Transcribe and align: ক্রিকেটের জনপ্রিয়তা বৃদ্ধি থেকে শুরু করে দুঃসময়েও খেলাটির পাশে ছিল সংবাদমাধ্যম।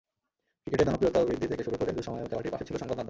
ক্রিকেটের 0.63 0.87
জনপ্রিয়তা 0.89 1.19
বৃদ্ধি 1.27 1.47
থেকে 1.51 1.63
শুরু 1.67 1.75
করে 1.79 1.91
দুঃসময়েও 1.97 2.29
খেলাটির 2.31 2.53
পাশে 2.53 2.65
ছিল 2.67 2.75
সংবাদমাধ্যম। 2.79 2.99